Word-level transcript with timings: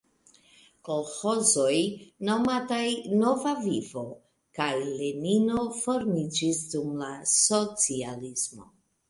Kolĥozoj 0.87 1.73
nomataj 2.29 2.87
"Nova 3.19 3.53
Vivo" 3.67 4.03
kaj 4.61 4.71
Lenino 5.03 5.67
formiĝis 5.83 6.65
dum 6.75 6.91
la 7.05 7.13
socialismo. 7.37 8.69